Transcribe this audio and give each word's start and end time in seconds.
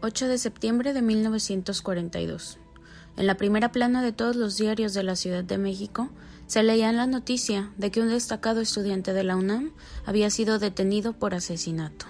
8 0.00 0.28
de 0.28 0.38
septiembre 0.38 0.92
de 0.92 1.02
1942. 1.02 2.58
En 3.16 3.26
la 3.26 3.36
primera 3.36 3.72
plana 3.72 4.00
de 4.00 4.12
todos 4.12 4.36
los 4.36 4.56
diarios 4.56 4.94
de 4.94 5.02
la 5.02 5.16
Ciudad 5.16 5.42
de 5.42 5.58
México 5.58 6.08
se 6.46 6.62
leía 6.62 6.92
la 6.92 7.06
noticia 7.06 7.72
de 7.76 7.90
que 7.90 8.00
un 8.00 8.08
destacado 8.08 8.60
estudiante 8.60 9.12
de 9.12 9.24
la 9.24 9.34
UNAM 9.34 9.72
había 10.06 10.30
sido 10.30 10.60
detenido 10.60 11.14
por 11.14 11.34
asesinato. 11.34 12.06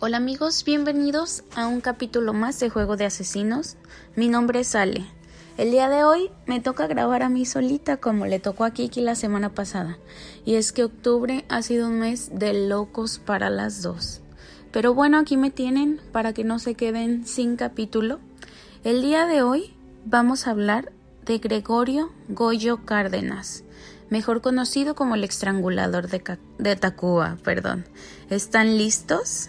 Hola 0.00 0.16
amigos, 0.16 0.64
bienvenidos 0.64 1.44
a 1.54 1.66
un 1.66 1.82
capítulo 1.82 2.32
más 2.32 2.58
de 2.58 2.70
Juego 2.70 2.96
de 2.96 3.04
Asesinos. 3.04 3.76
Mi 4.14 4.28
nombre 4.28 4.60
es 4.60 4.74
Ale. 4.74 5.04
El 5.56 5.70
día 5.70 5.88
de 5.88 6.04
hoy 6.04 6.30
me 6.44 6.60
toca 6.60 6.86
grabar 6.86 7.22
a 7.22 7.30
mí 7.30 7.46
solita 7.46 7.96
como 7.96 8.26
le 8.26 8.38
tocó 8.38 8.64
a 8.64 8.72
Kiki 8.72 9.00
la 9.00 9.14
semana 9.14 9.54
pasada. 9.54 9.96
Y 10.44 10.56
es 10.56 10.70
que 10.70 10.84
octubre 10.84 11.46
ha 11.48 11.62
sido 11.62 11.88
un 11.88 11.98
mes 11.98 12.28
de 12.30 12.68
locos 12.68 13.18
para 13.18 13.48
las 13.48 13.80
dos. 13.80 14.20
Pero 14.70 14.92
bueno, 14.92 15.18
aquí 15.18 15.38
me 15.38 15.50
tienen 15.50 15.98
para 16.12 16.34
que 16.34 16.44
no 16.44 16.58
se 16.58 16.74
queden 16.74 17.26
sin 17.26 17.56
capítulo. 17.56 18.20
El 18.84 19.00
día 19.00 19.24
de 19.24 19.40
hoy 19.40 19.74
vamos 20.04 20.46
a 20.46 20.50
hablar 20.50 20.92
de 21.24 21.38
Gregorio 21.38 22.12
Goyo 22.28 22.84
Cárdenas, 22.84 23.64
mejor 24.10 24.42
conocido 24.42 24.94
como 24.94 25.14
el 25.14 25.24
estrangulador 25.24 26.08
de, 26.08 26.38
de 26.58 26.76
perdón. 27.42 27.86
¿Están 28.28 28.76
listos? 28.76 29.48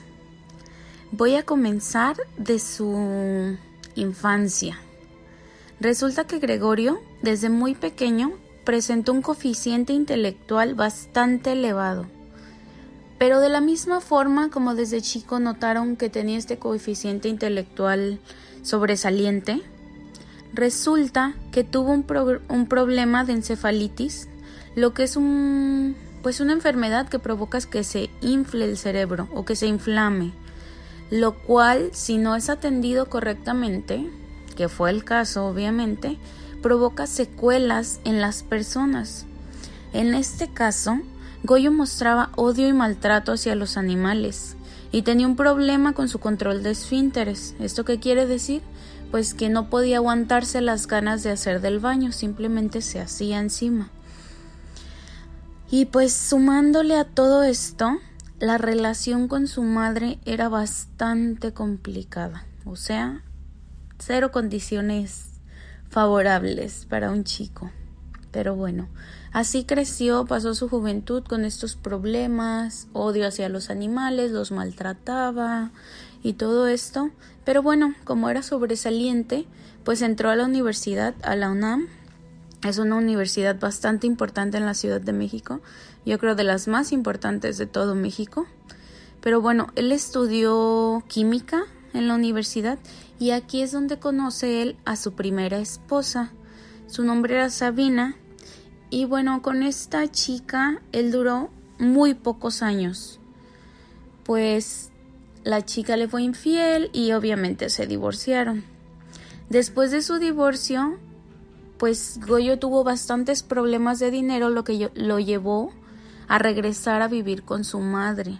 Voy 1.12 1.36
a 1.36 1.44
comenzar 1.44 2.16
de 2.38 2.60
su 2.60 3.58
infancia. 3.96 4.80
Resulta 5.80 6.26
que 6.26 6.40
Gregorio, 6.40 7.00
desde 7.22 7.50
muy 7.50 7.76
pequeño, 7.76 8.32
presentó 8.64 9.14
un 9.14 9.22
coeficiente 9.22 9.94
intelectual 9.94 10.74
bastante 10.74 11.52
elevado. 11.52 12.08
Pero 13.20 13.40
de 13.40 13.50
la 13.50 13.62
misma 13.62 14.02
forma 14.02 14.50
como 14.50 14.76
desde 14.76 15.02
chico 15.02 15.40
notaron 15.40 15.96
que 15.96 16.10
tenía 16.10 16.38
este 16.38 16.58
coeficiente 16.58 17.30
intelectual 17.30 18.20
sobresaliente, 18.64 19.62
resulta 20.54 21.36
que 21.52 21.64
tuvo 21.64 21.92
un, 21.92 22.66
problema 22.68 23.24
de 23.24 23.34
encefalitis, 23.34 24.28
lo 24.76 24.94
que 24.94 25.04
es 25.04 25.16
un 25.16 25.96
pues 26.24 26.40
una 26.40 26.54
enfermedad 26.54 27.08
que 27.08 27.20
provoca 27.20 27.62
que 27.62 27.84
se 27.84 28.10
infle 28.22 28.66
el 28.66 28.78
cerebro 28.78 29.30
o 29.34 29.46
que 29.46 29.56
se 29.56 29.68
inflame, 29.68 30.34
lo 31.10 31.36
cual 31.36 31.92
si 31.94 32.18
no 32.18 32.36
es 32.36 32.50
atendido 32.50 33.08
correctamente 33.08 34.10
que 34.58 34.68
fue 34.68 34.90
el 34.90 35.06
caso 35.06 35.46
obviamente, 35.46 36.18
provoca 36.62 37.08
secuelas 37.08 38.02
en 38.04 38.20
las 38.20 38.44
personas. 38.44 39.26
En 39.94 40.16
este 40.16 40.52
caso, 40.52 41.00
Goyo 41.44 41.72
mostraba 41.72 42.32
odio 42.36 42.68
y 42.68 42.74
maltrato 42.74 43.32
hacia 43.32 43.56
los 43.56 43.78
animales 43.78 44.58
y 44.92 45.04
tenía 45.04 45.28
un 45.28 45.36
problema 45.36 45.94
con 45.94 46.10
su 46.10 46.20
control 46.20 46.64
de 46.64 46.72
esfínteres. 46.72 47.56
¿Esto 47.60 47.86
qué 47.86 48.00
quiere 48.00 48.26
decir? 48.26 48.62
Pues 49.12 49.34
que 49.34 49.48
no 49.48 49.70
podía 49.70 49.98
aguantarse 49.98 50.60
las 50.60 50.88
ganas 50.88 51.24
de 51.24 51.32
hacer 51.32 51.62
del 51.62 51.80
baño, 51.80 52.12
simplemente 52.12 52.82
se 52.82 53.00
hacía 53.00 53.40
encima. 53.40 53.90
Y 55.70 55.86
pues 55.86 56.14
sumándole 56.14 56.98
a 56.98 57.06
todo 57.06 57.44
esto, 57.44 58.00
la 58.40 58.58
relación 58.58 59.28
con 59.28 59.48
su 59.48 59.62
madre 59.62 60.20
era 60.26 60.50
bastante 60.50 61.54
complicada. 61.54 62.46
O 62.66 62.76
sea, 62.76 63.22
cero 64.00 64.32
condiciones 64.32 65.32
favorables 65.90 66.86
para 66.86 67.12
un 67.12 67.24
chico. 67.24 67.72
Pero 68.32 68.56
bueno, 68.56 68.88
así 69.32 69.64
creció, 69.64 70.26
pasó 70.26 70.54
su 70.54 70.70
juventud 70.70 71.24
con 71.24 71.46
estos 71.46 71.76
problemas, 71.76 72.88
odio 72.94 73.28
hacia 73.28 73.50
los 73.50 73.70
animales, 73.70 74.32
los 74.32 74.52
maltrataba 74.52 75.72
y 76.24 76.34
todo 76.34 76.68
esto. 76.68 77.10
Pero 77.46 77.64
bueno, 77.64 77.96
como 78.04 78.30
era 78.30 78.44
sobresaliente, 78.44 79.46
pues 79.84 80.02
entró 80.02 80.30
a 80.30 80.36
la 80.36 80.46
universidad, 80.46 81.16
a 81.24 81.36
la 81.36 81.50
UNAM. 81.50 81.88
Es 82.64 82.78
una 82.80 82.96
universidad 82.96 83.60
bastante 83.60 84.08
importante 84.08 84.58
en 84.58 84.66
la 84.66 84.74
Ciudad 84.74 85.00
de 85.00 85.14
México, 85.14 85.62
yo 86.06 86.20
creo 86.20 86.36
de 86.36 86.44
las 86.44 86.68
más 86.68 86.92
importantes 86.92 87.58
de 87.58 87.68
todo 87.68 87.96
México. 87.96 88.48
Pero 89.22 89.42
bueno, 89.42 89.68
él 89.76 89.92
estudió 89.92 91.04
química 91.08 91.66
en 91.94 92.08
la 92.08 92.16
universidad 92.16 92.80
y 93.20 93.32
aquí 93.32 93.62
es 93.62 93.72
donde 93.72 94.00
conoce 94.00 94.62
él 94.62 94.78
a 94.86 94.96
su 94.96 95.14
primera 95.14 95.60
esposa. 95.60 96.32
Su 96.88 97.04
nombre 97.04 97.36
era 97.36 97.50
Sabina 97.50 98.16
y 98.90 99.06
bueno, 99.06 99.42
con 99.42 99.64
esta 99.64 100.10
chica 100.10 100.82
él 100.92 101.12
duró 101.12 101.50
muy 101.80 102.14
pocos 102.14 102.62
años. 102.62 103.20
Pues 104.24 104.92
la 105.44 105.64
chica 105.66 105.98
le 105.98 106.08
fue 106.08 106.24
infiel 106.24 106.90
y 106.94 107.12
obviamente 107.12 107.70
se 107.70 107.88
divorciaron. 107.88 108.64
Después 109.50 109.92
de 109.92 110.02
su 110.02 110.20
divorcio, 110.20 111.00
pues 111.78 112.20
Goyo 112.26 112.60
tuvo 112.60 112.84
bastantes 112.84 113.44
problemas 113.44 114.00
de 114.00 114.12
dinero, 114.12 114.50
lo 114.50 114.64
que 114.64 114.92
lo 114.94 115.20
llevó 115.20 115.72
a 116.28 116.40
regresar 116.40 117.02
a 117.02 117.08
vivir 117.08 117.44
con 117.44 117.64
su 117.64 117.80
madre. 117.80 118.40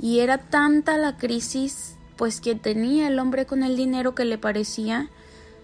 Y 0.00 0.18
era 0.18 0.38
tanta 0.38 0.98
la 0.98 1.16
crisis 1.16 1.93
pues 2.16 2.40
que 2.40 2.54
tenía 2.54 3.08
el 3.08 3.18
hombre 3.18 3.46
con 3.46 3.62
el 3.62 3.76
dinero 3.76 4.14
que 4.14 4.24
le 4.24 4.38
parecía 4.38 5.08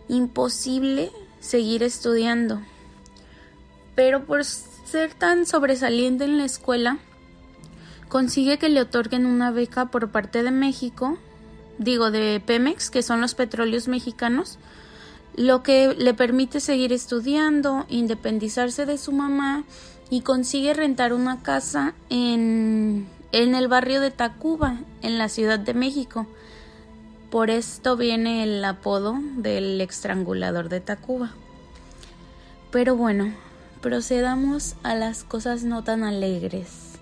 imposible 0.09 1.11
seguir 1.41 1.83
estudiando. 1.83 2.61
Pero 3.95 4.25
por 4.25 4.45
ser 4.45 5.15
tan 5.15 5.47
sobresaliente 5.47 6.25
en 6.25 6.39
la 6.39 6.45
escuela, 6.45 6.99
consigue 8.09 8.59
que 8.59 8.69
le 8.69 8.81
otorguen 8.81 9.27
una 9.27 9.51
beca 9.51 9.87
por 9.87 10.11
parte 10.11 10.43
de 10.43 10.51
México, 10.51 11.19
digo 11.79 12.11
de 12.11 12.43
Pemex, 12.45 12.91
que 12.91 13.03
son 13.03 13.21
los 13.21 13.35
petróleos 13.35 13.89
mexicanos, 13.89 14.59
lo 15.37 15.63
que 15.63 15.95
le 15.95 16.13
permite 16.13 16.61
seguir 16.61 16.93
estudiando, 16.93 17.87
independizarse 17.89 18.85
de 18.85 18.99
su 18.99 19.13
mamá 19.13 19.65
y 20.11 20.23
consigue 20.23 20.75
rentar 20.75 21.13
una 21.13 21.43
casa 21.43 21.95
en, 22.11 23.07
en 23.33 23.55
el 23.55 23.69
barrio 23.69 24.01
de 24.01 24.11
Tacuba, 24.11 24.81
en 25.03 25.19
la 25.19 25.29
Ciudad 25.29 25.59
de 25.59 25.75
México. 25.75 26.27
Por 27.31 27.51
esto 27.51 27.97
viene 27.97 28.43
el 28.43 28.65
apodo 28.65 29.19
del 29.37 29.81
estrangulador 29.81 30.69
de 30.69 30.81
Tacuba. 30.81 31.33
Pero 32.73 32.97
bueno, 32.97 33.33
procedamos 33.81 34.75
a 34.83 34.95
las 34.95 35.25
cosas 35.25 35.63
no 35.63 35.85
tan 35.85 36.03
alegres. 36.03 36.99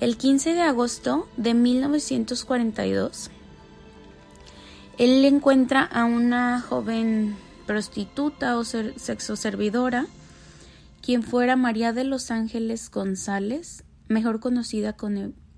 El 0.00 0.16
15 0.16 0.54
de 0.54 0.62
agosto 0.62 1.28
de 1.36 1.54
1942, 1.54 3.30
él 4.98 5.24
encuentra 5.24 5.82
a 5.82 6.04
una 6.04 6.60
joven 6.60 7.36
prostituta 7.66 8.58
o 8.58 8.64
sexo 8.64 9.36
servidora, 9.36 10.06
quien 11.00 11.22
fuera 11.22 11.56
María 11.56 11.92
de 11.92 12.04
los 12.04 12.30
Ángeles 12.30 12.90
González, 12.90 13.84
mejor 14.08 14.40
conocida 14.40 14.94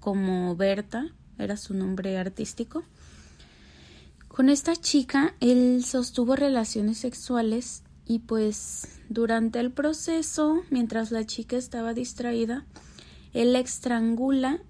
como 0.06 0.54
Berta, 0.54 1.08
era 1.36 1.56
su 1.56 1.74
nombre 1.74 2.16
artístico. 2.16 2.84
Con 4.28 4.48
esta 4.48 4.76
chica 4.76 5.34
él 5.40 5.82
sostuvo 5.84 6.36
relaciones 6.36 6.98
sexuales 6.98 7.82
y 8.04 8.20
pues 8.20 9.00
durante 9.08 9.58
el 9.58 9.72
proceso, 9.72 10.62
mientras 10.70 11.10
la 11.10 11.26
chica 11.26 11.56
estaba 11.56 11.92
distraída, 11.92 12.64
él 13.32 13.52
la 13.52 13.58
estrangula 13.58 14.60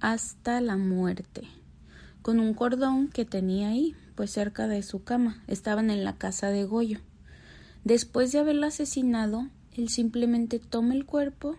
hasta 0.00 0.60
la 0.60 0.76
muerte 0.76 1.46
con 2.20 2.40
un 2.40 2.52
cordón 2.52 3.10
que 3.10 3.24
tenía 3.24 3.68
ahí, 3.68 3.94
pues 4.16 4.32
cerca 4.32 4.66
de 4.66 4.82
su 4.82 5.04
cama. 5.04 5.44
Estaban 5.46 5.90
en 5.90 6.02
la 6.02 6.16
casa 6.16 6.48
de 6.48 6.64
Goyo. 6.64 6.98
Después 7.84 8.32
de 8.32 8.40
haberla 8.40 8.66
asesinado, 8.66 9.50
él 9.70 9.88
simplemente 9.88 10.58
toma 10.58 10.94
el 10.94 11.06
cuerpo 11.06 11.54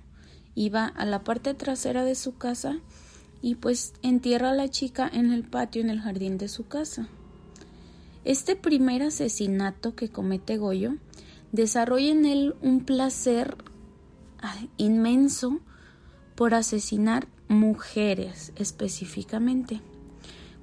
y 0.53 0.67
va 0.67 0.85
a 0.85 1.05
la 1.05 1.23
parte 1.23 1.53
trasera 1.53 2.03
de 2.03 2.15
su 2.15 2.37
casa 2.37 2.81
y 3.41 3.55
pues 3.55 3.93
entierra 4.01 4.51
a 4.51 4.55
la 4.55 4.69
chica 4.69 5.09
en 5.11 5.31
el 5.31 5.43
patio 5.43 5.81
en 5.81 5.89
el 5.89 6.01
jardín 6.01 6.37
de 6.37 6.47
su 6.47 6.67
casa. 6.67 7.07
Este 8.23 8.55
primer 8.55 9.01
asesinato 9.01 9.95
que 9.95 10.09
comete 10.09 10.57
Goyo 10.57 10.95
desarrolla 11.51 12.11
en 12.11 12.25
él 12.25 12.55
un 12.61 12.85
placer 12.85 13.57
inmenso 14.77 15.59
por 16.35 16.53
asesinar 16.53 17.27
mujeres 17.47 18.53
específicamente, 18.55 19.81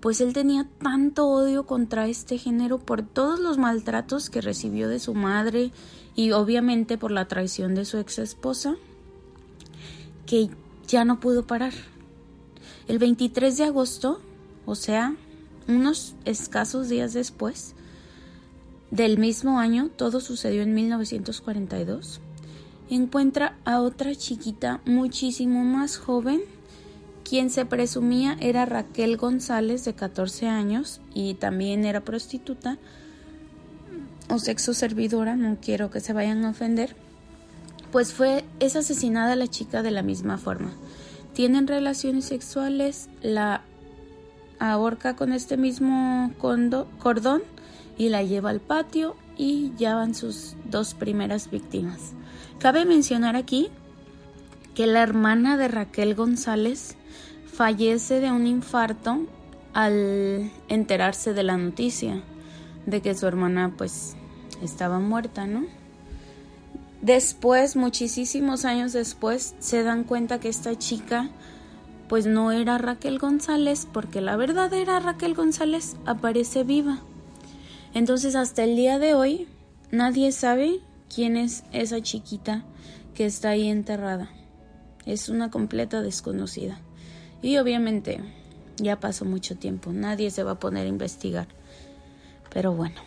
pues 0.01 0.21
él 0.21 0.33
tenía 0.33 0.69
tanto 0.81 1.27
odio 1.27 1.67
contra 1.67 2.09
este 2.09 2.39
género 2.39 2.79
por 2.79 3.03
todos 3.03 3.41
los 3.41 3.59
maltratos 3.59 4.31
que 4.31 4.41
recibió 4.41 4.89
de 4.89 4.99
su 5.01 5.15
madre 5.15 5.71
y 6.15 6.31
obviamente 6.31 6.97
por 6.97 7.11
la 7.11 7.29
traición 7.29 7.75
de 7.75 7.85
su 7.85 7.99
ex 7.99 8.19
esposa, 8.19 8.77
que 10.27 10.49
ya 10.87 11.05
no 11.05 11.21
pudo 11.21 11.47
parar. 11.47 11.73
El 12.89 12.99
23 12.99 13.59
de 13.59 13.65
agosto, 13.65 14.19
o 14.65 14.75
sea, 14.75 15.15
unos 15.69 16.15
escasos 16.25 16.89
días 16.89 17.13
después 17.13 17.75
del 18.91 19.19
mismo 19.19 19.61
año, 19.61 19.91
todo 19.95 20.21
sucedió 20.21 20.63
en 20.63 20.73
1942, 20.73 22.23
encuentra 22.89 23.59
a 23.67 23.83
otra 23.83 24.15
chiquita 24.15 24.81
muchísimo 24.87 25.65
más 25.65 25.99
joven, 25.99 26.41
quien 27.25 27.51
se 27.51 27.67
presumía 27.67 28.39
era 28.41 28.65
Raquel 28.65 29.19
González 29.19 29.85
de 29.85 29.93
14 29.93 30.49
años 30.49 31.03
y 31.13 31.35
también 31.35 31.85
era 31.85 32.01
prostituta 32.01 32.79
o 34.31 34.39
sexo 34.39 34.73
servidora, 34.73 35.37
no 35.37 35.59
quiero 35.61 35.91
que 35.91 36.01
se 36.01 36.15
vayan 36.15 36.43
a 36.47 36.51
ofender, 36.51 36.97
pues 37.93 38.15
fue 38.15 38.47
es 38.61 38.77
asesinada 38.77 39.37
la 39.37 39.47
chica 39.47 39.83
de 39.83 39.91
la 39.91 40.01
misma 40.01 40.39
forma. 40.39 40.73
Tienen 41.35 41.67
relaciones 41.67 42.25
sexuales, 42.25 43.09
la 43.23 43.63
ahorca 44.59 45.15
con 45.15 45.33
este 45.33 45.57
mismo 45.57 46.33
cordón 46.39 47.43
y 47.97 48.09
la 48.09 48.23
lleva 48.23 48.51
al 48.51 48.61
patio 48.61 49.17
y 49.37 49.73
ya 49.77 49.95
van 49.95 50.15
sus 50.15 50.57
dos 50.65 50.95
primeras 50.95 51.51
víctimas. 51.51 52.13
Cabe 52.59 52.85
mencionar 52.85 53.37
aquí 53.37 53.69
que 54.75 54.87
la 54.87 55.03
hermana 55.03 55.57
de 55.57 55.69
Raquel 55.69 56.15
González 56.15 56.97
fallece 57.53 58.21
de 58.21 58.31
un 58.31 58.47
infarto 58.47 59.27
al 59.75 60.51
enterarse 60.69 61.35
de 61.35 61.43
la 61.43 61.57
noticia 61.57 62.23
de 62.87 63.01
que 63.01 63.15
su 63.15 63.27
hermana 63.27 63.75
pues 63.77 64.17
estaba 64.63 64.99
muerta, 64.99 65.47
¿no? 65.47 65.67
Después, 67.03 67.77
muchísimos 67.77 68.65
años 68.65 68.93
después, 68.93 69.55
se 69.61 69.83
dan 69.83 70.05
cuenta 70.05 70.41
que 70.41 70.49
esta 70.49 70.77
chica 70.77 71.31
pues 72.09 72.27
no 72.27 72.51
era 72.53 72.79
Raquel 72.79 73.19
González, 73.19 73.87
porque 73.93 74.21
la 74.21 74.37
verdadera 74.37 74.99
Raquel 74.99 75.35
González 75.35 75.97
aparece 76.07 76.65
viva. 76.65 77.01
Entonces 77.95 78.35
hasta 78.35 78.65
el 78.65 78.77
día 78.77 78.99
de 78.99 79.15
hoy 79.15 79.47
nadie 79.91 80.33
sabe 80.33 80.81
quién 81.15 81.37
es 81.37 81.65
esa 81.73 82.01
chiquita 82.01 82.65
que 83.15 83.27
está 83.27 83.51
ahí 83.51 83.69
enterrada. 83.69 84.31
Es 85.05 85.29
una 85.29 85.51
completa 85.51 86.01
desconocida. 86.03 86.81
Y 87.43 87.59
obviamente 87.59 88.21
ya 88.77 88.99
pasó 88.99 89.25
mucho 89.25 89.57
tiempo, 89.57 89.93
nadie 89.93 90.31
se 90.31 90.43
va 90.43 90.53
a 90.53 90.59
poner 90.59 90.87
a 90.87 90.91
investigar. 90.91 91.47
Pero 92.53 92.73
bueno, 92.73 93.01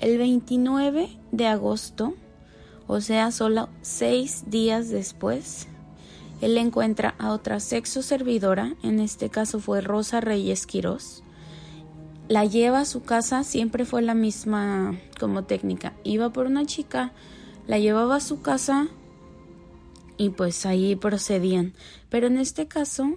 el 0.00 0.18
29 0.18 1.08
de 1.30 1.46
agosto, 1.46 2.14
o 2.90 3.00
sea, 3.00 3.30
solo 3.30 3.68
seis 3.82 4.42
días 4.48 4.88
después, 4.88 5.68
él 6.40 6.58
encuentra 6.58 7.14
a 7.18 7.30
otra 7.30 7.60
sexo 7.60 8.02
servidora, 8.02 8.74
en 8.82 8.98
este 8.98 9.30
caso 9.30 9.60
fue 9.60 9.80
Rosa 9.80 10.20
Reyes 10.20 10.66
Quirós. 10.66 11.22
La 12.26 12.44
lleva 12.44 12.80
a 12.80 12.84
su 12.84 13.04
casa, 13.04 13.44
siempre 13.44 13.84
fue 13.84 14.02
la 14.02 14.14
misma 14.14 14.98
como 15.20 15.44
técnica. 15.44 15.92
Iba 16.02 16.32
por 16.32 16.46
una 16.46 16.66
chica, 16.66 17.12
la 17.68 17.78
llevaba 17.78 18.16
a 18.16 18.20
su 18.20 18.42
casa 18.42 18.88
y 20.16 20.30
pues 20.30 20.66
ahí 20.66 20.96
procedían. 20.96 21.74
Pero 22.08 22.26
en 22.26 22.38
este 22.38 22.66
caso, 22.66 23.14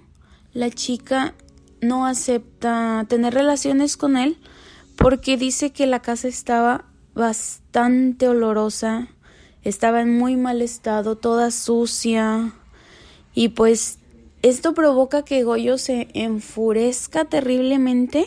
la 0.53 0.69
chica 0.69 1.33
no 1.81 2.05
acepta 2.05 3.07
tener 3.09 3.33
relaciones 3.33 3.97
con 3.97 4.17
él 4.17 4.37
porque 4.97 5.35
dice 5.35 5.71
que 5.71 5.87
la 5.87 6.01
casa 6.01 6.27
estaba 6.27 6.85
bastante 7.15 8.27
olorosa, 8.27 9.07
estaba 9.63 10.01
en 10.01 10.17
muy 10.17 10.35
mal 10.35 10.61
estado, 10.61 11.15
toda 11.15 11.51
sucia, 11.51 12.53
y 13.33 13.49
pues 13.49 13.97
esto 14.41 14.73
provoca 14.73 15.23
que 15.23 15.43
Goyo 15.43 15.77
se 15.77 16.07
enfurezca 16.13 17.25
terriblemente 17.25 18.25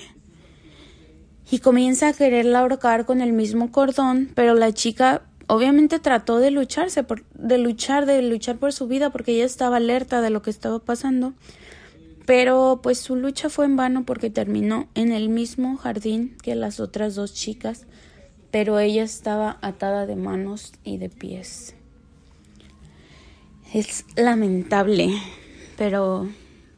y 1.50 1.60
comienza 1.60 2.08
a 2.08 2.12
quererla 2.12 2.60
ahorcar 2.60 3.06
con 3.06 3.20
el 3.20 3.32
mismo 3.32 3.70
cordón, 3.70 4.30
pero 4.34 4.54
la 4.54 4.72
chica 4.72 5.22
obviamente 5.46 5.98
trató 6.00 6.38
de 6.38 6.50
lucharse, 6.50 7.04
por, 7.04 7.24
de 7.34 7.58
luchar, 7.58 8.06
de 8.06 8.20
luchar 8.22 8.56
por 8.56 8.72
su 8.72 8.88
vida 8.88 9.10
porque 9.10 9.32
ella 9.32 9.44
estaba 9.44 9.76
alerta 9.76 10.20
de 10.20 10.30
lo 10.30 10.42
que 10.42 10.50
estaba 10.50 10.80
pasando. 10.80 11.34
Pero 12.24 12.80
pues 12.82 12.98
su 12.98 13.14
lucha 13.14 13.48
fue 13.48 13.66
en 13.66 13.76
vano 13.76 14.04
porque 14.04 14.30
terminó 14.30 14.88
en 14.96 15.12
el 15.12 15.28
mismo 15.28 15.76
jardín 15.76 16.36
que 16.42 16.56
las 16.56 16.80
otras 16.80 17.14
dos 17.14 17.34
chicas, 17.34 17.86
pero 18.56 18.78
ella 18.78 19.02
estaba 19.02 19.58
atada 19.60 20.06
de 20.06 20.16
manos 20.16 20.72
y 20.82 20.96
de 20.96 21.10
pies. 21.10 21.74
Es 23.74 24.06
lamentable, 24.16 25.10
pero 25.76 26.26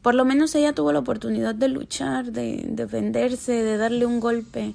por 0.01 0.13
lo 0.13 0.25
menos 0.25 0.53
ella 0.55 0.73
tuvo 0.73 0.91
la 0.91 0.99
oportunidad 0.99 1.55
de 1.55 1.69
luchar, 1.69 2.33
de 2.33 2.65
defenderse, 2.67 3.63
de 3.63 3.77
darle 3.77 4.05
un 4.05 4.19
golpe 4.19 4.73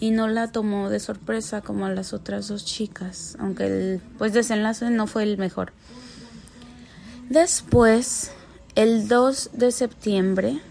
y 0.00 0.10
no 0.10 0.26
la 0.26 0.50
tomó 0.50 0.88
de 0.88 1.00
sorpresa 1.00 1.60
como 1.60 1.84
a 1.84 1.90
las 1.90 2.14
otras 2.14 2.48
dos 2.48 2.64
chicas, 2.64 3.36
aunque 3.38 3.66
el 3.66 4.00
pues 4.16 4.32
desenlace 4.32 4.88
no 4.88 5.06
fue 5.06 5.24
el 5.24 5.36
mejor. 5.36 5.74
Después, 7.28 8.32
el 8.74 9.06
2 9.06 9.50
de 9.52 9.70
septiembre, 9.70 10.62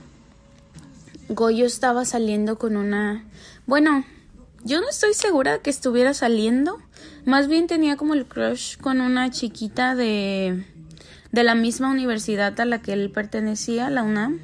Goyo 1.30 1.68
estaba 1.68 2.03
saliendo 2.03 2.57
con 2.57 2.77
una, 2.77 3.25
bueno, 3.68 4.06
yo 4.68 4.81
no 4.81 4.90
estoy 4.90 5.14
segura 5.14 5.60
que 5.60 5.69
estuviera 5.69 6.14
saliendo, 6.14 6.78
más 7.25 7.48
bien 7.48 7.68
tenía 7.68 7.96
como 7.98 8.14
el 8.14 8.25
crush 8.25 8.78
con 8.78 9.02
una 9.02 9.31
chiquita 9.31 9.96
de 9.96 10.66
de 11.31 11.44
la 11.44 11.56
misma 11.56 11.92
universidad 11.92 12.60
a 12.60 12.66
la 12.66 12.81
que 12.81 12.94
él 12.94 13.12
pertenecía, 13.12 13.90
la 13.90 14.04
UNAM. 14.04 14.40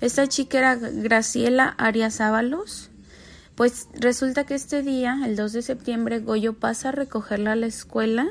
Esta 0.00 0.26
chica 0.26 0.58
era 0.58 0.74
Graciela 0.74 1.74
Arias 1.78 2.20
Ábalos. 2.20 2.90
Pues 3.54 3.88
resulta 3.94 4.44
que 4.44 4.54
este 4.54 4.82
día, 4.82 5.18
el 5.24 5.36
2 5.36 5.52
de 5.52 5.62
septiembre, 5.62 6.20
Goyo 6.20 6.54
pasa 6.54 6.88
a 6.88 6.92
recogerla 6.92 7.52
a 7.52 7.56
la 7.56 7.66
escuela 7.66 8.28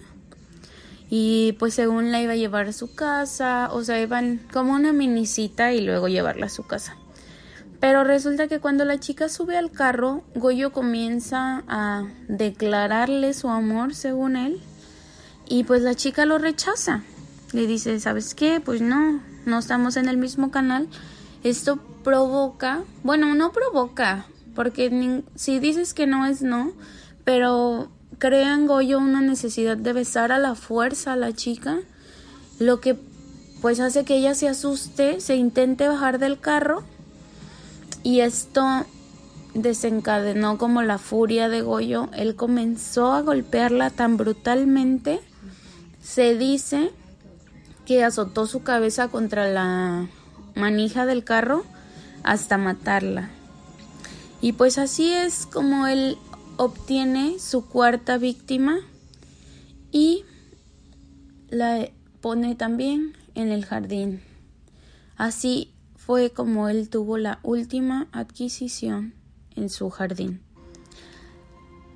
y 1.10 1.56
pues 1.60 1.74
según 1.74 2.12
la 2.12 2.22
iba 2.22 2.34
a 2.34 2.36
llevar 2.36 2.68
a 2.68 2.74
su 2.74 2.94
casa, 2.94 3.70
o 3.72 3.84
sea, 3.84 4.00
iban 4.00 4.40
como 4.52 4.74
una 4.74 4.94
minicita 4.94 5.74
y 5.74 5.82
luego 5.82 6.08
llevarla 6.08 6.48
a 6.48 6.50
su 6.50 6.68
casa. 6.68 6.96
Pero 7.80 8.04
resulta 8.04 8.48
que 8.48 8.60
cuando 8.60 8.84
la 8.86 9.00
chica 9.00 9.30
sube 9.30 9.58
al 9.58 9.72
carro, 9.72 10.24
Goyo 10.36 10.72
comienza 10.72 11.64
a 11.68 12.06
declararle 12.28 13.34
su 13.34 13.50
amor, 13.50 13.96
según 13.96 14.36
él, 14.36 14.62
y 15.48 15.64
pues 15.64 15.82
la 15.82 15.96
chica 15.96 16.26
lo 16.26 16.38
rechaza 16.38 17.04
le 17.54 17.68
dice, 17.68 18.00
¿sabes 18.00 18.36
qué? 18.36 18.62
Pues 18.64 18.82
no, 18.82 19.22
no 19.46 19.60
estamos 19.60 19.98
en 19.98 20.08
el 20.08 20.18
mismo 20.18 20.52
canal. 20.52 20.88
Esto 21.44 21.78
provoca, 22.04 22.84
bueno, 23.04 23.34
no 23.36 23.52
provoca, 23.52 24.26
porque 24.56 25.24
si 25.36 25.60
dices 25.60 25.94
que 25.94 26.06
no 26.06 26.26
es 26.26 26.42
no, 26.42 26.72
pero 27.24 27.90
crea 28.18 28.54
en 28.54 28.68
Goyo 28.68 29.00
una 29.00 29.22
necesidad 29.22 29.78
de 29.78 29.94
besar 29.94 30.32
a 30.32 30.40
la 30.40 30.56
fuerza 30.56 31.14
a 31.14 31.16
la 31.16 31.34
chica, 31.34 31.80
lo 32.60 32.82
que 32.82 32.98
pues 33.62 33.80
hace 33.80 34.06
que 34.06 34.16
ella 34.16 34.36
se 34.36 34.48
asuste, 34.48 35.20
se 35.20 35.36
intente 35.36 35.88
bajar 35.88 36.20
del 36.20 36.40
carro 36.40 36.84
y 38.04 38.22
esto 38.22 38.86
desencadenó 39.54 40.58
como 40.58 40.82
la 40.82 40.98
furia 40.98 41.50
de 41.50 41.62
Goyo. 41.62 42.10
Él 42.14 42.36
comenzó 42.36 43.12
a 43.12 43.22
golpearla 43.22 43.90
tan 43.90 44.18
brutalmente, 44.18 45.20
se 46.02 46.38
dice 46.38 46.92
que 47.86 48.04
azotó 48.04 48.46
su 48.48 48.64
cabeza 48.64 49.08
contra 49.08 49.48
la 49.48 50.08
manija 50.56 51.06
del 51.06 51.24
carro 51.24 51.66
hasta 52.24 52.58
matarla. 52.58 53.30
Y 54.42 54.54
pues 54.54 54.78
así 54.78 55.12
es 55.12 55.46
como 55.46 55.88
él 55.88 56.18
obtiene 56.58 57.40
su 57.40 57.66
cuarta 57.66 58.18
víctima 58.18 58.78
y 59.92 60.24
la 61.50 61.90
pone 62.22 62.56
también 62.56 63.18
en 63.36 63.52
el 63.52 63.66
jardín. 63.66 64.22
Así 65.18 65.74
fue 66.10 66.32
como 66.32 66.70
él 66.70 66.90
tuvo 66.90 67.20
la 67.20 67.38
última 67.44 68.08
adquisición 68.12 69.14
en 69.56 69.70
su 69.70 69.92
jardín. 69.92 70.42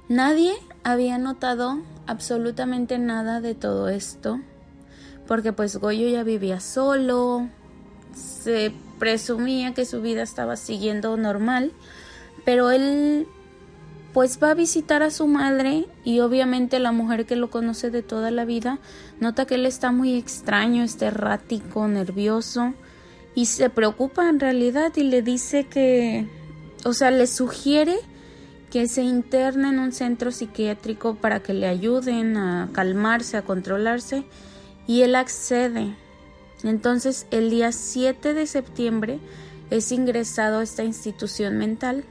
Nadie 0.07 0.53
había 0.83 1.17
notado 1.17 1.79
absolutamente 2.05 2.99
nada 2.99 3.41
de 3.41 3.55
todo 3.55 3.89
esto 3.89 4.39
porque 5.27 5.51
pues 5.51 5.77
Goyo 5.77 6.07
ya 6.09 6.21
vivía 6.21 6.59
solo, 6.59 7.49
se 8.13 8.71
presumía 8.99 9.73
que 9.73 9.83
su 9.83 9.99
vida 10.03 10.21
estaba 10.21 10.57
siguiendo 10.57 11.17
normal, 11.17 11.71
pero 12.45 12.69
él 12.69 13.27
pues 14.13 14.37
va 14.39 14.51
a 14.51 14.53
visitar 14.53 15.01
a 15.01 15.09
su 15.09 15.25
madre 15.25 15.87
y 16.03 16.19
obviamente 16.19 16.77
la 16.77 16.91
mujer 16.91 17.25
que 17.25 17.35
lo 17.35 17.49
conoce 17.49 17.89
de 17.89 18.03
toda 18.03 18.29
la 18.29 18.45
vida 18.45 18.77
nota 19.19 19.47
que 19.47 19.55
él 19.55 19.65
está 19.65 19.91
muy 19.91 20.13
extraño, 20.13 20.83
está 20.83 21.07
errático, 21.07 21.87
nervioso 21.87 22.75
y 23.35 23.45
se 23.47 23.69
preocupa 23.69 24.29
en 24.29 24.39
realidad 24.39 24.93
y 24.95 25.03
le 25.03 25.21
dice 25.21 25.65
que, 25.65 26.27
o 26.85 26.93
sea, 26.93 27.11
le 27.11 27.27
sugiere 27.27 27.97
que 28.69 28.87
se 28.87 29.03
interne 29.03 29.69
en 29.69 29.79
un 29.79 29.91
centro 29.91 30.31
psiquiátrico 30.31 31.15
para 31.15 31.41
que 31.41 31.53
le 31.53 31.67
ayuden 31.67 32.37
a 32.37 32.69
calmarse, 32.73 33.37
a 33.37 33.43
controlarse 33.43 34.23
y 34.87 35.01
él 35.01 35.15
accede. 35.15 35.95
Entonces 36.63 37.27
el 37.31 37.49
día 37.49 37.71
7 37.71 38.33
de 38.33 38.47
septiembre 38.47 39.19
es 39.69 39.91
ingresado 39.91 40.59
a 40.59 40.63
esta 40.63 40.83
institución 40.83 41.57
mental. 41.57 42.03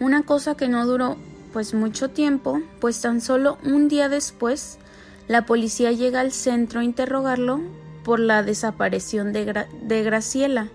Una 0.00 0.24
cosa 0.24 0.56
que 0.56 0.68
no 0.68 0.86
duró 0.86 1.16
pues 1.52 1.74
mucho 1.74 2.10
tiempo, 2.10 2.60
pues 2.80 3.00
tan 3.00 3.20
solo 3.20 3.58
un 3.64 3.88
día 3.88 4.08
después 4.08 4.78
la 5.28 5.46
policía 5.46 5.92
llega 5.92 6.20
al 6.20 6.32
centro 6.32 6.80
a 6.80 6.84
interrogarlo 6.84 7.60
por 8.04 8.20
la 8.20 8.42
desaparición 8.42 9.32
de, 9.32 10.02
Graciela. 10.02 10.68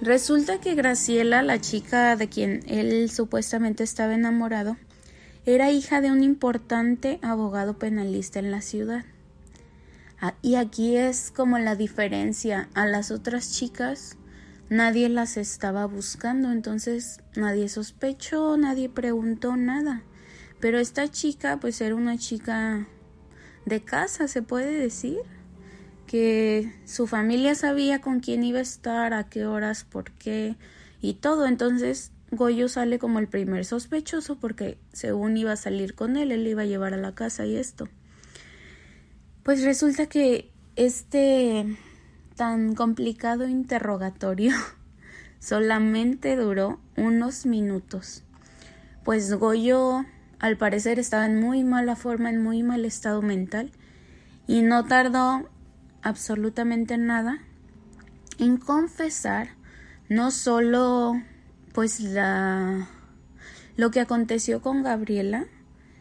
Resulta 0.00 0.60
que 0.60 0.74
Graciela, 0.74 1.42
la 1.42 1.60
chica 1.60 2.16
de 2.16 2.28
quien 2.28 2.62
él 2.66 3.10
supuestamente 3.10 3.84
estaba 3.84 4.14
enamorado, 4.14 4.76
era 5.46 5.70
hija 5.70 6.00
de 6.00 6.10
un 6.10 6.22
importante 6.22 7.18
abogado 7.22 7.78
penalista 7.78 8.38
en 8.38 8.50
la 8.50 8.62
ciudad. 8.62 9.04
Ah, 10.20 10.34
y 10.42 10.56
aquí 10.56 10.96
es 10.96 11.30
como 11.30 11.58
la 11.58 11.76
diferencia. 11.76 12.68
A 12.74 12.86
las 12.86 13.10
otras 13.10 13.52
chicas 13.52 14.16
nadie 14.68 15.08
las 15.08 15.36
estaba 15.36 15.86
buscando, 15.86 16.52
entonces 16.52 17.20
nadie 17.34 17.68
sospechó, 17.68 18.56
nadie 18.56 18.88
preguntó 18.88 19.56
nada. 19.56 20.02
Pero 20.60 20.78
esta 20.78 21.08
chica 21.08 21.58
pues 21.58 21.80
era 21.80 21.94
una 21.94 22.18
chica 22.18 22.86
de 23.64 23.82
casa, 23.82 24.28
se 24.28 24.42
puede 24.42 24.72
decir, 24.72 25.18
que 26.10 26.74
su 26.86 27.06
familia 27.06 27.54
sabía 27.54 28.00
con 28.00 28.18
quién 28.18 28.42
iba 28.42 28.58
a 28.58 28.62
estar, 28.62 29.14
a 29.14 29.28
qué 29.28 29.46
horas, 29.46 29.84
por 29.84 30.10
qué 30.10 30.56
y 31.00 31.14
todo. 31.14 31.46
Entonces 31.46 32.10
Goyo 32.32 32.68
sale 32.68 32.98
como 32.98 33.20
el 33.20 33.28
primer 33.28 33.64
sospechoso 33.64 34.34
porque 34.34 34.76
según 34.92 35.36
iba 35.36 35.52
a 35.52 35.56
salir 35.56 35.94
con 35.94 36.16
él, 36.16 36.32
él 36.32 36.42
le 36.42 36.50
iba 36.50 36.62
a 36.62 36.66
llevar 36.66 36.94
a 36.94 36.96
la 36.96 37.14
casa 37.14 37.46
y 37.46 37.54
esto. 37.54 37.88
Pues 39.44 39.62
resulta 39.62 40.06
que 40.06 40.50
este 40.74 41.78
tan 42.34 42.74
complicado 42.74 43.46
interrogatorio 43.46 44.52
solamente 45.38 46.34
duró 46.34 46.80
unos 46.96 47.46
minutos. 47.46 48.24
Pues 49.04 49.32
Goyo 49.32 50.04
al 50.40 50.56
parecer 50.56 50.98
estaba 50.98 51.26
en 51.26 51.38
muy 51.38 51.62
mala 51.62 51.94
forma, 51.94 52.30
en 52.30 52.42
muy 52.42 52.64
mal 52.64 52.84
estado 52.84 53.22
mental 53.22 53.70
y 54.48 54.62
no 54.62 54.86
tardó 54.86 55.48
absolutamente 56.02 56.96
nada 56.98 57.38
en 58.38 58.56
confesar 58.56 59.48
no 60.08 60.30
solo 60.30 61.20
pues 61.72 62.00
la 62.00 62.88
lo 63.76 63.90
que 63.90 64.00
aconteció 64.00 64.60
con 64.60 64.82
Gabriela, 64.82 65.46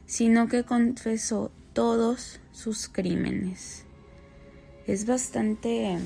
sino 0.06 0.48
que 0.48 0.64
confesó 0.64 1.52
todos 1.74 2.40
sus 2.52 2.90
crímenes. 2.90 3.86
Es 4.88 5.06
bastante 5.06 5.98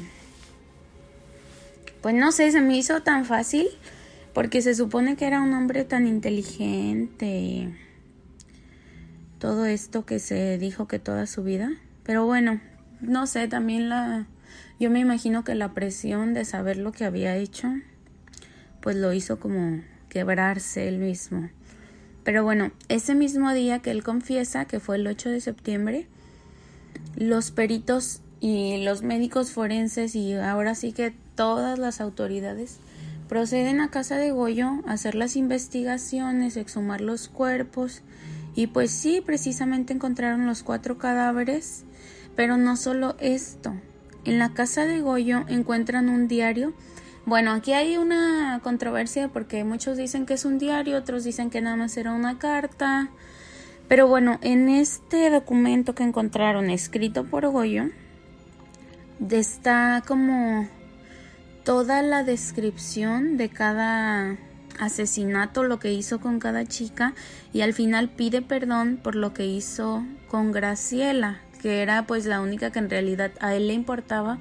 pues 2.02 2.14
no 2.14 2.32
sé, 2.32 2.52
se 2.52 2.62
me 2.62 2.78
hizo 2.78 3.02
tan 3.02 3.26
fácil 3.26 3.68
porque 4.34 4.62
se 4.62 4.76
supone 4.76 5.16
que 5.16 5.26
era 5.26 5.42
un 5.42 5.54
hombre 5.54 5.86
tan 5.86 6.06
inteligente 6.06 7.70
todo 9.44 9.66
esto 9.66 10.06
que 10.06 10.20
se 10.20 10.58
dijo 10.58 10.88
que 10.88 11.00
toda 11.00 11.28
su 11.28 11.44
vida. 11.44 11.70
Pero 12.04 12.26
bueno, 12.26 12.62
no 13.04 13.28
sé, 13.28 13.48
también 13.48 13.90
la 13.90 14.28
yo 14.80 14.90
me 14.90 15.00
imagino 15.00 15.44
que 15.44 15.56
la 15.56 15.74
presión 15.74 16.34
de 16.34 16.46
saber 16.46 16.78
lo 16.78 16.92
que 16.92 17.06
había 17.06 17.36
hecho 17.38 17.70
pues 18.82 18.98
lo 18.98 19.14
hizo 19.14 19.40
como 19.40 19.82
quebrarse 20.10 20.88
él 20.88 20.98
mismo. 20.98 21.50
Pero 22.24 22.44
bueno, 22.44 22.72
ese 22.90 23.16
mismo 23.16 23.54
día 23.54 23.80
que 23.80 23.92
él 23.92 24.04
confiesa, 24.04 24.66
que 24.66 24.80
fue 24.80 24.98
el 24.98 25.08
8 25.08 25.30
de 25.30 25.42
septiembre, 25.42 26.08
los 27.16 27.52
peritos 27.52 28.22
y 28.40 28.84
los 28.84 29.04
médicos 29.04 29.52
forenses 29.52 30.16
y 30.16 30.34
ahora 30.34 30.76
sí 30.76 30.92
que 30.92 31.14
todas 31.36 31.80
las 31.80 32.02
autoridades 32.02 32.80
proceden 33.30 33.80
a 33.80 33.90
casa 33.90 34.18
de 34.18 34.32
Goyo 34.32 34.82
a 34.86 34.94
hacer 34.94 35.16
las 35.16 35.36
investigaciones, 35.36 36.58
exhumar 36.58 37.02
los 37.02 37.30
cuerpos 37.30 38.02
y 38.56 38.68
pues 38.68 38.92
sí, 38.92 39.22
precisamente 39.26 39.94
encontraron 39.94 40.46
los 40.46 40.62
cuatro 40.62 40.98
cadáveres, 40.98 41.86
pero 42.36 42.58
no 42.58 42.76
solo 42.78 43.16
esto. 43.20 43.74
En 44.26 44.40
la 44.40 44.54
casa 44.54 44.86
de 44.86 45.02
Goyo 45.02 45.44
encuentran 45.48 46.10
un 46.10 46.28
diario. 46.28 46.74
Bueno, 47.26 47.52
aquí 47.52 47.74
hay 47.74 47.98
una 47.98 48.60
controversia 48.64 49.30
porque 49.30 49.64
muchos 49.64 49.98
dicen 49.98 50.26
que 50.26 50.34
es 50.34 50.46
un 50.46 50.58
diario, 50.58 50.98
otros 50.98 51.24
dicen 51.24 51.50
que 51.50 51.62
nada 51.62 51.76
más 51.76 51.96
era 51.98 52.14
una 52.14 52.38
carta. 52.38 53.10
Pero 53.88 54.08
bueno, 54.08 54.40
en 54.42 54.70
este 54.70 55.30
documento 55.30 55.94
que 55.94 56.04
encontraron 56.04 56.70
escrito 56.70 57.26
por 57.26 57.48
Goyo, 57.50 57.86
está 59.30 60.04
como 60.06 60.68
toda 61.64 62.02
la 62.02 62.24
descripción 62.24 63.38
de 63.38 63.50
cada 63.50 64.38
asesinato, 64.80 65.64
lo 65.64 65.80
que 65.80 65.94
hizo 65.94 66.20
con 66.20 66.40
cada 66.40 66.66
chica 66.66 67.14
y 67.54 67.62
al 67.62 67.74
final 67.74 68.10
pide 68.10 68.42
perdón 68.42 69.00
por 69.02 69.16
lo 69.16 69.34
que 69.34 69.46
hizo 69.46 70.04
con 70.28 70.52
Graciela, 70.52 71.42
que 71.64 71.82
era 71.82 72.06
pues 72.06 72.26
la 72.26 72.42
única 72.42 72.72
que 72.74 72.80
en 72.80 72.90
realidad 72.90 73.32
a 73.40 73.56
él 73.56 73.68
le 73.68 73.74
importaba 73.74 74.38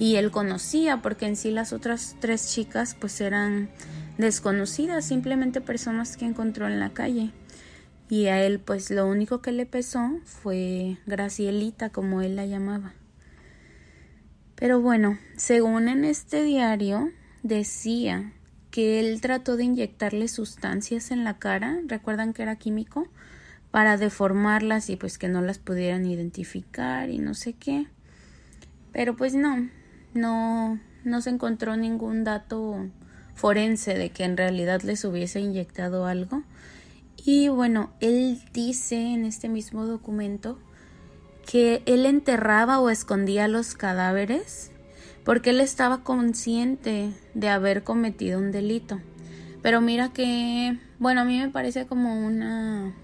y 0.00 0.16
él 0.16 0.32
conocía, 0.32 1.02
porque 1.02 1.24
en 1.24 1.36
sí 1.36 1.52
las 1.52 1.72
otras 1.72 2.16
tres 2.18 2.52
chicas 2.52 2.96
pues 2.98 3.20
eran 3.20 3.70
desconocidas, 4.18 5.04
simplemente 5.04 5.60
personas 5.60 6.16
que 6.16 6.24
encontró 6.24 6.66
en 6.66 6.80
la 6.80 6.90
calle. 6.90 7.30
Y 8.10 8.26
a 8.26 8.42
él 8.42 8.58
pues 8.58 8.90
lo 8.90 9.06
único 9.06 9.40
que 9.40 9.52
le 9.52 9.66
pesó 9.66 10.18
fue 10.24 10.98
Gracielita, 11.06 11.90
como 11.90 12.22
él 12.22 12.34
la 12.34 12.44
llamaba. 12.44 12.92
Pero 14.56 14.80
bueno, 14.80 15.16
según 15.36 15.86
en 15.86 16.04
este 16.04 16.42
diario 16.42 17.12
decía 17.44 18.32
que 18.72 18.98
él 18.98 19.20
trató 19.20 19.56
de 19.56 19.62
inyectarle 19.62 20.26
sustancias 20.26 21.12
en 21.12 21.22
la 21.22 21.38
cara, 21.38 21.78
recuerdan 21.86 22.32
que 22.32 22.42
era 22.42 22.56
químico, 22.56 23.06
para 23.74 23.96
deformarlas 23.96 24.88
y 24.88 24.94
pues 24.94 25.18
que 25.18 25.26
no 25.26 25.42
las 25.42 25.58
pudieran 25.58 26.06
identificar 26.06 27.10
y 27.10 27.18
no 27.18 27.34
sé 27.34 27.54
qué. 27.54 27.88
Pero 28.92 29.16
pues 29.16 29.34
no, 29.34 29.68
no, 30.12 30.78
no 31.02 31.20
se 31.20 31.30
encontró 31.30 31.76
ningún 31.76 32.22
dato 32.22 32.88
forense 33.34 33.94
de 33.94 34.10
que 34.10 34.22
en 34.22 34.36
realidad 34.36 34.82
les 34.82 35.04
hubiese 35.04 35.40
inyectado 35.40 36.06
algo. 36.06 36.44
Y 37.16 37.48
bueno, 37.48 37.90
él 37.98 38.40
dice 38.52 38.94
en 38.94 39.24
este 39.24 39.48
mismo 39.48 39.86
documento 39.86 40.56
que 41.44 41.82
él 41.86 42.06
enterraba 42.06 42.78
o 42.78 42.90
escondía 42.90 43.48
los 43.48 43.74
cadáveres 43.74 44.70
porque 45.24 45.50
él 45.50 45.60
estaba 45.60 46.04
consciente 46.04 47.10
de 47.34 47.48
haber 47.48 47.82
cometido 47.82 48.38
un 48.38 48.52
delito. 48.52 49.00
Pero 49.62 49.80
mira 49.80 50.12
que, 50.12 50.78
bueno, 51.00 51.22
a 51.22 51.24
mí 51.24 51.40
me 51.40 51.48
parece 51.48 51.88
como 51.88 52.24
una 52.24 52.94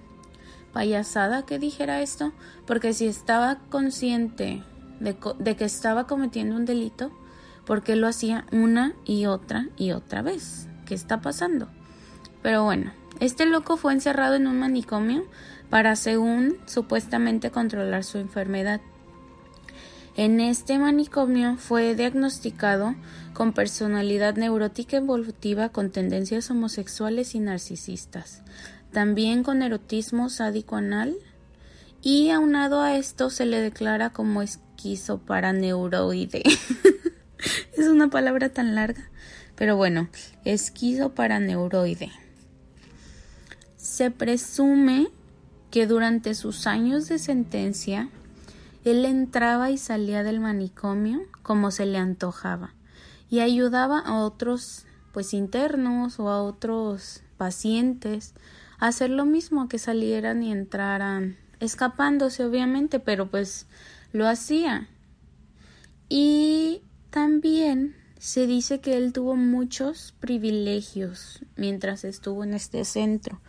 payasada 0.73 1.45
que 1.45 1.59
dijera 1.59 2.03
esto, 2.03 2.33
porque 2.67 2.93
si 2.93 3.07
estaba 3.07 3.59
consciente 3.71 4.63
de, 5.01 5.57
que 5.57 5.65
estaba 5.65 6.07
cometiendo 6.07 6.57
un 6.57 6.67
delito, 6.67 7.11
¿por 7.65 7.83
qué 7.83 7.97
lo 7.97 8.07
hacía 8.07 8.47
una 8.53 8.95
y 9.05 9.27
otra 9.27 9.69
y 9.77 9.93
otra 9.93 10.23
vez? 10.23 10.69
¿Qué 10.87 10.95
está 10.95 11.21
pasando? 11.21 11.69
Pero 12.43 12.65
bueno, 12.65 12.93
este 13.21 13.47
loco 13.47 13.77
fue 13.77 13.93
encerrado 13.93 14.35
en 14.35 14.47
un 14.47 14.59
manicomio 14.59 15.25
para, 15.69 15.97
según 15.97 16.59
supuestamente, 16.67 17.51
controlar 17.51 18.05
su 18.05 18.19
enfermedad. 18.19 18.81
En 20.17 20.41
este 20.41 20.79
manicomio 20.79 21.57
fue 21.57 21.95
diagnosticado 21.95 22.95
con 23.33 23.53
personalidad 23.53 24.37
neurótica 24.37 24.97
evolutiva 24.97 25.69
con 25.69 25.91
tendencias 25.91 26.51
homosexuales 26.51 27.35
y 27.35 27.41
narcisistas, 27.41 28.43
también 28.93 29.43
con 29.43 29.63
erotismo 29.63 30.29
sádico 30.29 30.77
anal 30.77 31.17
y 32.03 32.31
aunado 32.31 32.81
a 32.81 32.97
esto 32.97 33.31
se 33.31 33.47
le 33.47 33.61
declara 33.61 34.11
como 34.11 34.43
esquizoparaneuroide. 34.43 36.43
es 37.77 37.89
una 37.89 38.09
palabra 38.09 38.49
tan 38.49 38.75
larga, 38.75 39.11
pero 39.55 39.77
bueno, 39.77 40.09
esquizoparaneuroide. 40.45 42.11
Se 43.77 44.11
presume 44.11 45.09
que 45.71 45.87
durante 45.87 46.35
sus 46.35 46.67
años 46.67 47.09
de 47.09 47.19
sentencia 47.19 48.09
él 48.85 49.05
entraba 49.05 49.71
y 49.71 49.79
salía 49.79 50.23
del 50.23 50.41
manicomio 50.41 51.21
como 51.43 51.71
se 51.71 51.87
le 51.87 51.99
antojaba 51.99 52.75
y 53.29 53.41
ayudaba 53.41 54.01
a 54.01 54.19
otros 54.19 54.87
pues 55.13 55.35
internos 55.35 56.19
o 56.19 56.31
a 56.31 56.43
otros 56.43 57.23
pacientes 57.37 58.35
hacer 58.89 59.11
lo 59.11 59.25
mismo 59.25 59.69
que 59.69 59.79
salieran 59.79 60.43
y 60.43 60.51
entraran 60.51 61.37
escapándose 61.61 62.45
obviamente 62.45 62.99
pero 62.99 63.31
pues 63.31 63.67
lo 64.13 64.27
hacía 64.27 64.89
y 66.09 66.83
también 67.11 67.95
se 68.19 68.47
dice 68.47 68.81
que 68.81 68.97
él 68.97 69.13
tuvo 69.13 69.37
muchos 69.37 70.15
privilegios 70.21 71.45
mientras 71.57 72.05
estuvo 72.05 72.45
en 72.45 72.55
este 72.55 72.85
centro 72.85 73.41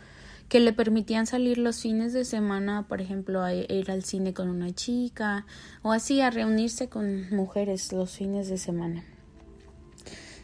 que 0.52 0.60
le 0.60 0.74
permitían 0.74 1.26
salir 1.26 1.56
los 1.56 1.80
fines 1.80 2.12
de 2.12 2.26
semana, 2.26 2.86
por 2.86 3.00
ejemplo, 3.00 3.42
a 3.42 3.54
ir 3.54 3.90
al 3.90 4.04
cine 4.04 4.34
con 4.34 4.50
una 4.50 4.70
chica 4.74 5.46
o 5.80 5.92
así 5.92 6.20
a 6.20 6.28
reunirse 6.28 6.90
con 6.90 7.34
mujeres 7.34 7.90
los 7.90 8.10
fines 8.10 8.50
de 8.50 8.58
semana. 8.58 9.02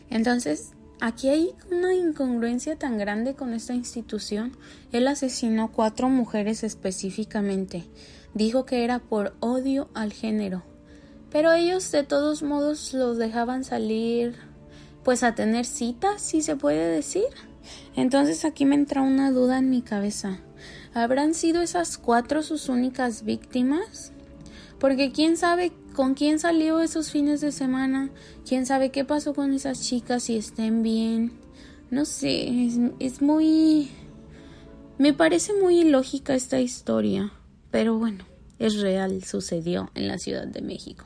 Entonces, 0.08 0.70
aquí 1.00 1.28
hay 1.28 1.54
una 1.70 1.94
incongruencia 1.94 2.76
tan 2.76 2.98
grande 2.98 3.34
con 3.34 3.54
esta 3.54 3.74
institución. 3.74 4.56
Él 4.92 5.06
asesinó 5.08 5.72
cuatro 5.72 6.08
mujeres 6.08 6.62
específicamente. 6.64 7.84
dijo 8.34 8.66
que 8.66 8.84
era 8.84 8.98
por 8.98 9.34
odio 9.40 9.88
al 9.94 10.12
género, 10.12 10.62
pero 11.30 11.52
ellos 11.52 11.90
de 11.90 12.04
todos 12.04 12.42
modos 12.42 12.92
los 12.94 13.16
dejaban 13.16 13.64
salir 13.64 14.36
pues 15.02 15.22
a 15.22 15.34
tener 15.34 15.64
citas, 15.64 16.20
si 16.20 16.42
se 16.42 16.56
puede 16.56 16.86
decir. 16.88 17.24
Entonces 17.96 18.44
aquí 18.44 18.64
me 18.64 18.74
entra 18.74 19.02
una 19.02 19.30
duda 19.30 19.58
en 19.58 19.70
mi 19.70 19.82
cabeza. 19.82 20.40
¿Habrán 20.94 21.34
sido 21.34 21.62
esas 21.62 21.98
cuatro 21.98 22.42
sus 22.42 22.68
únicas 22.68 23.24
víctimas? 23.24 24.12
Porque 24.78 25.10
quién 25.12 25.36
sabe 25.36 25.72
con 25.98 26.14
quién 26.14 26.38
salió 26.38 26.80
esos 26.80 27.10
fines 27.10 27.40
de 27.40 27.50
semana, 27.50 28.10
quién 28.48 28.66
sabe 28.66 28.92
qué 28.92 29.04
pasó 29.04 29.34
con 29.34 29.52
esas 29.52 29.82
chicas, 29.82 30.22
si 30.22 30.36
estén 30.36 30.84
bien. 30.84 31.32
No 31.90 32.04
sé, 32.04 32.66
es, 32.66 32.78
es 33.00 33.20
muy... 33.20 33.90
Me 34.96 35.12
parece 35.12 35.54
muy 35.54 35.80
ilógica 35.80 36.36
esta 36.36 36.60
historia, 36.60 37.32
pero 37.72 37.98
bueno, 37.98 38.24
es 38.60 38.80
real, 38.80 39.24
sucedió 39.24 39.90
en 39.96 40.06
la 40.06 40.18
Ciudad 40.18 40.46
de 40.46 40.62
México. 40.62 41.04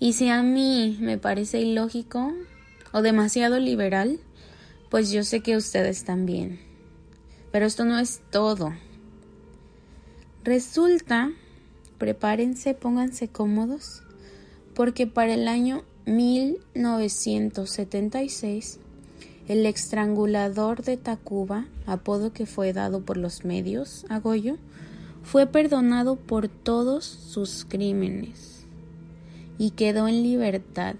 Y 0.00 0.14
si 0.14 0.30
a 0.30 0.42
mí 0.42 0.96
me 0.98 1.18
parece 1.18 1.60
ilógico 1.60 2.32
o 2.92 3.02
demasiado 3.02 3.58
liberal, 3.58 4.18
pues 4.88 5.10
yo 5.10 5.24
sé 5.24 5.40
que 5.40 5.58
ustedes 5.58 6.04
también. 6.04 6.58
Pero 7.52 7.66
esto 7.66 7.84
no 7.84 7.98
es 7.98 8.22
todo. 8.30 8.72
Resulta, 10.42 11.32
prepárense, 11.98 12.74
pónganse 12.74 13.28
cómodos, 13.28 14.02
porque 14.74 15.06
para 15.06 15.34
el 15.34 15.46
año 15.48 15.84
1976, 16.06 18.80
el 19.48 19.66
estrangulador 19.66 20.82
de 20.82 20.96
Tacuba, 20.96 21.66
apodo 21.86 22.32
que 22.32 22.46
fue 22.46 22.72
dado 22.72 23.02
por 23.02 23.16
los 23.16 23.44
medios 23.44 24.04
a 24.08 24.18
Goyo, 24.18 24.56
fue 25.22 25.46
perdonado 25.46 26.16
por 26.16 26.48
todos 26.48 27.04
sus 27.04 27.64
crímenes 27.68 28.64
y 29.58 29.70
quedó 29.70 30.08
en 30.08 30.22
libertad. 30.22 30.94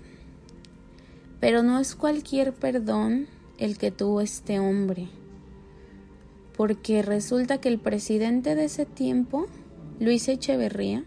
Pero 1.41 1.63
no 1.63 1.79
es 1.79 1.95
cualquier 1.95 2.53
perdón 2.53 3.29
el 3.59 3.79
que 3.79 3.91
tuvo 3.91 4.21
este 4.21 4.59
hombre, 4.59 5.09
porque 6.57 7.03
resulta 7.03 7.59
que 7.59 7.69
el 7.69 7.79
presidente 7.79 8.55
de 8.55 8.65
ese 8.65 8.85
tiempo, 8.85 9.47
Luis 10.01 10.29
Echeverría, 10.29 11.05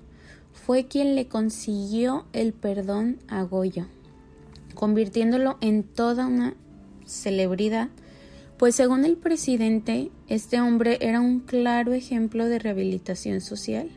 fue 0.53 0.85
quien 0.85 1.15
le 1.15 1.27
consiguió 1.27 2.25
el 2.33 2.53
perdón 2.53 3.19
a 3.27 3.43
Goyo, 3.43 3.85
convirtiéndolo 4.75 5.57
en 5.61 5.83
toda 5.83 6.27
una 6.27 6.55
celebridad, 7.05 7.89
pues 8.57 8.75
según 8.75 9.05
el 9.05 9.17
presidente, 9.17 10.11
este 10.27 10.61
hombre 10.61 10.97
era 11.01 11.19
un 11.19 11.39
claro 11.39 11.93
ejemplo 11.93 12.47
de 12.47 12.59
rehabilitación 12.59 13.41
social 13.41 13.89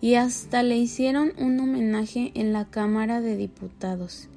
y 0.00 0.14
hasta 0.14 0.62
le 0.62 0.78
hicieron 0.78 1.32
un 1.38 1.60
homenaje 1.60 2.32
en 2.34 2.52
la 2.52 2.70
Cámara 2.70 3.20
de 3.20 3.36
Diputados 3.36 4.30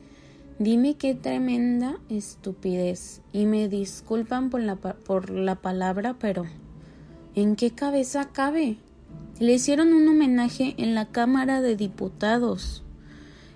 Dime 0.60 0.96
qué 0.96 1.16
tremenda 1.16 1.98
estupidez. 2.10 3.22
Y 3.34 3.46
me 3.46 3.68
disculpan 3.68 4.50
por 4.50 4.62
la, 4.62 4.76
por 4.76 5.32
la 5.32 5.56
palabra, 5.56 6.16
pero 6.20 6.46
¿en 7.36 7.56
qué 7.56 7.72
cabeza 7.72 8.30
cabe? 8.32 8.78
Le 9.44 9.56
hicieron 9.56 9.92
un 9.92 10.08
homenaje 10.08 10.74
en 10.78 10.96
la 10.96 11.10
Cámara 11.10 11.60
de 11.60 11.76
Diputados. 11.76 12.82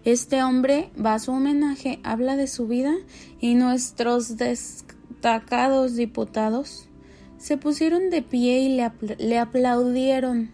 Este 0.04 0.44
hombre 0.44 0.92
va 1.02 1.14
a 1.14 1.20
su 1.20 1.32
homenaje, 1.32 2.02
habla 2.04 2.36
de 2.36 2.48
su 2.48 2.68
vida 2.68 2.94
y 3.40 3.56
nuestros 3.56 4.36
destacados 4.36 5.96
diputados 5.96 6.90
se 7.38 7.56
pusieron 7.56 8.10
de 8.10 8.22
pie 8.22 8.60
y 8.60 8.76
le, 8.76 8.92
le 9.18 9.40
aplaudieron. 9.40 10.52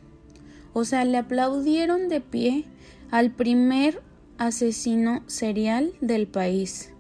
O 0.72 0.86
sea, 0.86 1.04
le 1.04 1.18
aplaudieron 1.18 2.10
de 2.10 2.22
pie 2.22 2.66
al 3.10 3.32
primer 3.32 4.04
asesino 4.38 5.24
serial 5.26 5.94
del 6.00 6.28
país, 6.28 6.93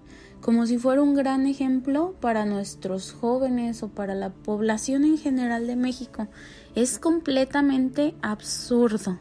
como 0.44 0.68
si 0.68 0.78
fuera 0.78 1.02
un 1.02 1.16
gran 1.16 1.48
ejemplo 1.48 2.16
para 2.20 2.44
nuestros 2.44 3.14
jóvenes 3.14 3.82
o 3.82 3.88
para 3.88 4.14
la 4.14 4.30
población 4.30 5.06
en 5.06 5.18
general 5.18 5.68
de 5.68 5.78
México. 5.78 6.28
Es 6.76 7.00
completamente 7.00 8.14
absurdo. 8.22 9.18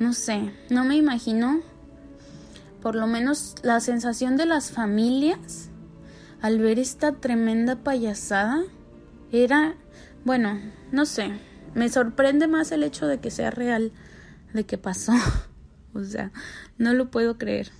No 0.00 0.12
sé, 0.12 0.52
no 0.70 0.84
me 0.84 0.96
imagino 0.96 1.60
por 2.82 2.96
lo 2.96 3.06
menos 3.06 3.54
la 3.62 3.78
sensación 3.78 4.36
de 4.36 4.44
las 4.44 4.72
familias 4.72 5.68
al 6.40 6.58
ver 6.58 6.80
esta 6.80 7.12
tremenda 7.12 7.76
payasada 7.76 8.64
era, 9.30 9.76
bueno, 10.24 10.58
no 10.90 11.06
sé, 11.06 11.30
me 11.74 11.88
sorprende 11.88 12.48
más 12.48 12.72
el 12.72 12.82
hecho 12.82 13.06
de 13.06 13.20
que 13.20 13.30
sea 13.30 13.52
real, 13.52 13.92
de 14.52 14.66
que 14.66 14.78
pasó. 14.78 15.12
O 15.94 16.02
sea, 16.04 16.32
no 16.78 16.94
lo 16.94 17.10
puedo 17.10 17.36
creer. 17.36 17.70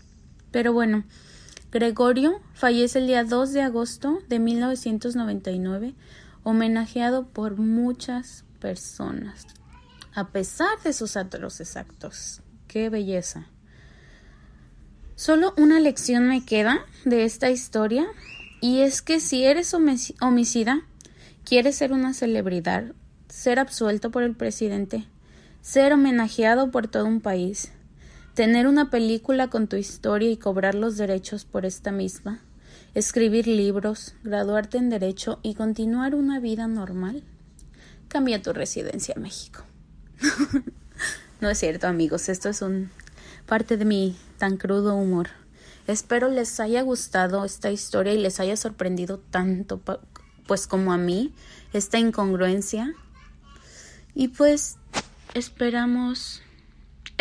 Pero 0.51 0.75
bueno, 0.75 1.05
Gregorio 1.73 2.43
fallece 2.53 2.99
el 2.99 3.07
día 3.07 3.25
2 3.25 3.55
de 3.55 3.63
agosto 3.63 4.19
de 4.29 4.39
1999, 4.39 5.95
homenajeado 6.43 7.27
por 7.27 7.57
muchas 7.57 8.45
personas, 8.61 9.47
a 10.13 10.29
pesar 10.29 10.79
de 10.85 10.93
sus 10.93 11.17
atroces 11.17 11.79
actos. 11.79 12.43
¡Qué 12.69 12.91
belleza! 12.91 13.47
Solo 15.17 15.55
una 15.57 15.81
lección 15.81 16.29
me 16.29 16.45
queda 16.45 16.85
de 17.07 17.25
esta 17.25 17.49
historia 17.49 18.07
y 18.61 18.81
es 18.81 19.01
que 19.01 19.19
si 19.19 19.45
eres 19.45 19.73
homicida, 19.73 20.83
quieres 21.43 21.77
ser 21.77 21.95
una 21.95 22.13
celebridad, 22.13 22.93
ser 23.31 23.59
absuelto 23.59 24.11
por 24.11 24.25
el 24.25 24.37
presidente, 24.37 25.07
ser 25.63 25.95
homenajeado 25.95 26.71
por 26.71 26.89
todo 26.89 27.07
un 27.07 27.23
país, 27.23 27.73
tener 28.35 28.67
una 28.67 28.91
película 28.91 29.49
con 29.49 29.67
tu 29.67 29.77
historia 29.77 30.31
y 30.31 30.37
cobrar 30.37 30.75
los 30.75 30.97
derechos 30.97 31.45
por 31.45 31.67
esta 31.67 31.93
misma, 31.93 32.41
escribir 32.95 33.47
libros, 33.47 34.15
graduarte 34.23 34.79
en 34.79 34.91
derecho 34.91 35.39
y 35.43 35.55
continuar 35.55 36.15
una 36.15 36.41
vida 36.41 36.67
normal, 36.67 37.23
cambia 38.09 38.43
tu 38.43 38.53
residencia 38.53 39.15
a 39.17 39.21
México. 39.21 39.65
no 41.41 41.51
es 41.51 41.59
cierto, 41.59 41.87
amigos, 41.87 42.29
esto 42.29 42.49
es 42.49 42.63
un 42.63 42.91
parte 43.47 43.77
de 43.77 43.85
mi 43.85 44.17
tan 44.39 44.57
crudo 44.57 44.95
humor. 44.95 45.29
Espero 45.87 46.29
les 46.29 46.61
haya 46.61 46.83
gustado 46.83 47.45
esta 47.45 47.71
historia 47.71 48.13
y 48.13 48.19
les 48.19 48.39
haya 48.39 48.57
sorprendido 48.57 49.19
tanto 49.19 49.81
pues 50.47 50.67
como 50.67 50.93
a 50.93 50.99
mí 50.99 51.35
esta 51.73 51.99
incongruencia. 51.99 52.95
Y 54.15 54.29
pues 54.29 54.77
esperamos 55.35 56.42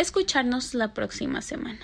escucharnos 0.02 0.74
la 0.74 0.92
próxima 0.92 1.40
semana. 1.40 1.80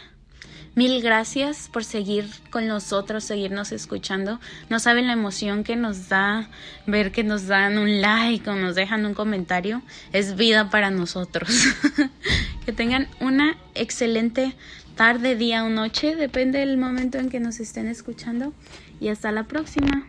Mil 0.75 1.03
gracias 1.03 1.69
por 1.73 1.83
seguir 1.83 2.29
con 2.51 2.69
nosotros, 2.69 3.25
seguirnos 3.25 3.73
escuchando. 3.73 4.39
No 4.69 4.79
saben 4.79 5.09
la 5.09 5.13
emoción 5.13 5.65
que 5.65 5.75
nos 5.75 6.09
da 6.09 6.49
ver 6.87 7.11
que 7.11 7.25
nos 7.25 7.49
dan 7.49 7.79
un 7.79 8.01
like 8.01 8.49
o 8.49 8.55
nos 8.55 8.77
dejan 8.77 9.05
un 9.05 9.15
comentario. 9.15 9.83
Es 10.13 10.37
vida 10.37 10.71
para 10.71 10.91
nosotros. 10.91 11.51
que 12.65 12.73
tengan 12.73 13.09
una 13.19 13.57
excelente 13.75 14.55
tarde, 14.95 15.35
día 15.35 15.65
o 15.65 15.69
noche, 15.69 16.15
depende 16.15 16.61
del 16.61 16.77
momento 16.77 17.19
en 17.19 17.29
que 17.29 17.41
nos 17.41 17.59
estén 17.59 17.89
escuchando. 17.89 18.53
Y 19.01 19.09
hasta 19.09 19.33
la 19.33 19.45
próxima. 19.45 20.07